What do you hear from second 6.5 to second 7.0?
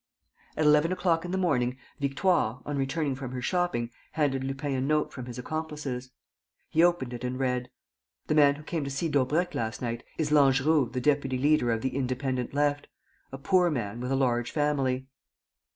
He